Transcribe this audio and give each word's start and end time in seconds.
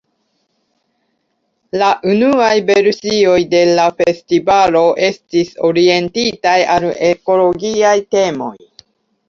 La 1.81 1.89
unuaj 2.13 2.55
versioj 2.69 3.35
de 3.53 3.61
la 3.81 3.85
festivalo 4.01 4.83
estis 5.11 5.55
orientitaj 5.71 6.57
al 6.79 6.89
ekologiaj 7.13 7.97
temoj. 8.19 8.55